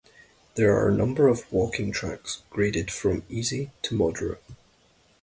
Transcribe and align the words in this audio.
There 0.55 0.75
are 0.75 0.89
a 0.89 0.95
number 0.97 1.27
of 1.27 1.53
walking 1.53 1.91
tracks 1.91 2.41
graded 2.49 2.89
from 2.89 3.21
easy 3.29 3.69
to 3.83 3.93
moderate. 3.95 4.41